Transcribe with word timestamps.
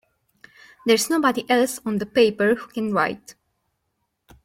There's 0.87 1.11
nobody 1.11 1.47
else 1.47 1.79
on 1.85 1.99
the 1.99 2.07
paper 2.07 2.55
who 2.55 2.67
can 2.69 2.91
write! 2.91 3.35